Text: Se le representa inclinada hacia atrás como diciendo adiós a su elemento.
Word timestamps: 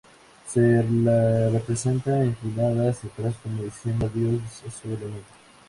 Se 0.47 0.59
le 0.59 1.49
representa 1.51 2.25
inclinada 2.25 2.89
hacia 2.89 3.07
atrás 3.11 3.35
como 3.43 3.61
diciendo 3.61 4.07
adiós 4.07 4.41
a 4.67 4.71
su 4.71 4.87
elemento. 4.87 5.27